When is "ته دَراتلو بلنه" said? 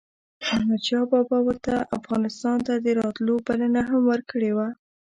2.67-3.81